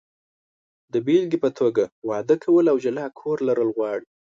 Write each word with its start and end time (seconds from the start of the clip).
د 0.93 0.95
بېلګې 1.05 1.37
په 1.45 1.49
توګه، 1.59 1.83
واده 2.09 2.35
کول 2.43 2.65
او 2.71 2.77
جلا 2.83 3.05
کور 3.19 3.37
لرل 3.47 3.69
غواړي. 3.77 4.07